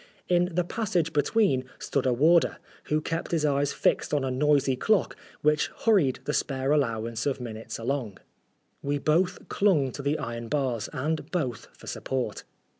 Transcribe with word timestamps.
In 0.27 0.55
the 0.55 0.63
passage 0.63 1.13
between 1.13 1.65
stood 1.77 2.07
a 2.07 2.11
warder, 2.11 2.57
who 2.85 3.01
kept 3.01 3.29
his 3.29 3.45
eyes 3.45 3.71
fixed 3.71 4.15
on 4.15 4.23
a 4.23 4.31
noisy 4.31 4.75
clock 4.75 5.15
which 5.43 5.67
hurried 5.85 6.21
the 6.25 6.33
spare 6.33 6.71
allowance 6.71 7.27
of 7.27 7.39
minutes 7.39 7.77
along. 7.77 8.17
We 8.81 8.97
both 8.97 9.47
clung 9.47 9.91
to 9.91 10.01
the 10.01 10.17
iron 10.17 10.47
bars, 10.47 10.89
and 10.91 11.29
both 11.29 11.67
for 11.77 11.85
support. 11.85 12.43